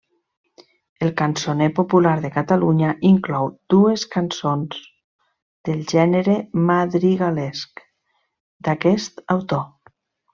El 1.07 1.11
Cançoner 1.19 1.65
popular 1.79 2.13
de 2.23 2.31
Catalunya 2.37 2.93
inclou 3.09 3.49
dues 3.73 4.05
cançons 4.15 4.79
del 5.69 5.83
gènere 5.95 6.39
madrigalesc, 6.71 7.85
d'aquest 8.69 9.23
autor. 9.39 9.63